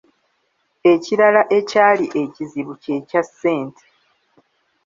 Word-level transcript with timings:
Ekirala 0.91 1.41
ekyali 1.57 2.05
ekizibu 2.21 2.73
kye 2.83 2.95
kya 3.09 3.21
ssente. 3.27 3.85